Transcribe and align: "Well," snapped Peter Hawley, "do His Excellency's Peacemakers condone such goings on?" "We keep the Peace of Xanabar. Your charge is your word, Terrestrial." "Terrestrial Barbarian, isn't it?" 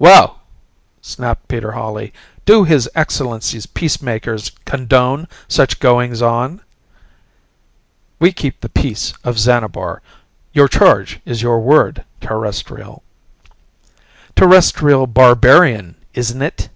"Well," 0.00 0.40
snapped 1.00 1.46
Peter 1.46 1.70
Hawley, 1.70 2.12
"do 2.44 2.64
His 2.64 2.90
Excellency's 2.96 3.66
Peacemakers 3.66 4.50
condone 4.64 5.28
such 5.46 5.78
goings 5.78 6.20
on?" 6.20 6.60
"We 8.18 8.32
keep 8.32 8.62
the 8.62 8.68
Peace 8.68 9.12
of 9.22 9.38
Xanabar. 9.38 10.02
Your 10.52 10.66
charge 10.66 11.20
is 11.24 11.40
your 11.40 11.60
word, 11.60 12.04
Terrestrial." 12.20 13.04
"Terrestrial 14.34 15.06
Barbarian, 15.06 15.94
isn't 16.14 16.42
it?" 16.42 16.68